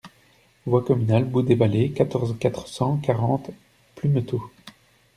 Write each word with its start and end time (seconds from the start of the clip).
Voie 0.65 0.81
Communale 0.83 1.25
Bout 1.25 1.43
des 1.43 1.53
Vallées, 1.53 1.91
quatorze, 1.91 2.35
quatre 2.39 2.67
cent 2.67 2.97
quarante 2.97 3.51
Plumetot 3.93 4.41